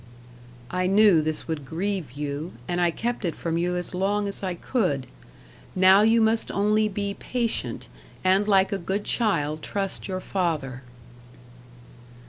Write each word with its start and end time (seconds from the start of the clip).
"I 0.71 0.87
knew 0.87 1.21
this 1.21 1.47
would 1.47 1.63
grieve 1.63 2.13
you, 2.13 2.53
and 2.67 2.81
I 2.81 2.89
kept 2.89 3.23
it 3.23 3.35
from 3.35 3.59
you 3.59 3.75
as 3.75 3.93
long 3.93 4.27
as 4.27 4.41
I 4.41 4.55
could. 4.55 5.05
Now 5.75 6.01
you 6.01 6.21
must 6.21 6.51
only 6.51 6.89
be 6.89 7.13
patient, 7.19 7.87
and 8.23 8.47
like 8.47 8.71
a 8.71 8.79
good 8.79 9.03
child 9.03 9.61
trust 9.61 10.07
your 10.07 10.19
father." 10.19 10.81